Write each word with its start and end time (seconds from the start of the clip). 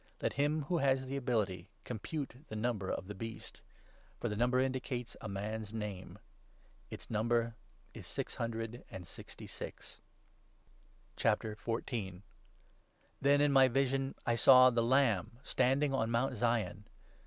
Let 0.19 0.33
him 0.33 0.63
who 0.63 0.79
has 0.79 1.05
the 1.05 1.15
ability 1.15 1.69
compute 1.83 2.33
the 2.47 2.55
number 2.55 2.89
of 2.89 3.05
the 3.05 3.13
Beast; 3.13 3.61
for 4.19 4.29
the 4.29 4.35
number 4.35 4.59
indicates 4.59 5.15
a 5.21 5.29
man's 5.29 5.73
name. 5.73 6.17
Its 6.89 7.11
number 7.11 7.55
is 7.93 8.07
six 8.07 8.33
hundred 8.37 8.83
and 8.89 9.05
sixty 9.05 9.45
six. 9.45 10.01
Then, 11.21 11.51
in 13.41 13.51
my 13.51 13.67
vision, 13.67 14.15
I 14.25 14.33
saw 14.33 14.71
the 14.71 14.81
Lamb 14.81 15.37
standing 15.43 15.93
on 15.93 16.09
Mount 16.09 16.33
i 16.33 16.37
Zion. 16.37 16.87